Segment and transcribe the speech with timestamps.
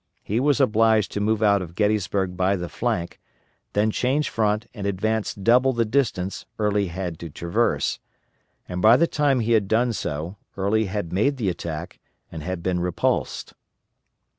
[0.23, 3.19] He was obliged to move out of Gettysburg by the flank,
[3.73, 7.99] then change front and advance double the distance Early had to traverse,
[8.67, 11.99] and by the time he had done so Early had made the attack
[12.31, 13.53] and had been repulsed.